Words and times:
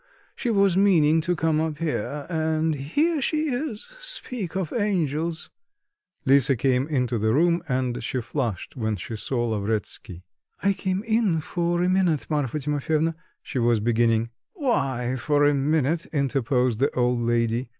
She 0.35 0.49
was 0.49 0.75
meaning 0.75 1.21
to 1.21 1.35
come 1.35 1.61
up 1.61 1.77
here. 1.77 2.25
And 2.27 2.73
here 2.73 3.21
she 3.21 3.49
is: 3.49 3.85
speak 3.99 4.55
of 4.55 4.73
angels" 4.73 5.51
Lisa 6.25 6.55
came 6.55 6.87
into 6.87 7.19
the 7.19 7.31
room, 7.35 7.61
and 7.69 8.03
she 8.03 8.19
flushed 8.19 8.75
when 8.75 8.95
she 8.95 9.15
saw 9.15 9.45
Lavretsky. 9.49 10.23
"I 10.63 10.73
came 10.73 11.03
in 11.03 11.39
for 11.39 11.83
a 11.83 11.87
minute, 11.89 12.25
Marfa 12.31 12.57
Timofyevna," 12.57 13.13
she 13.43 13.59
was 13.59 13.79
beginning. 13.79 14.31
"Why 14.53 15.17
for 15.19 15.45
a 15.45 15.53
minute?" 15.53 16.07
interposed 16.07 16.79
the 16.79 16.89
old 16.95 17.19
lady. 17.21 17.69